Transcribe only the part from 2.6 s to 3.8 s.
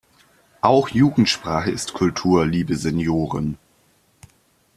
Senioren!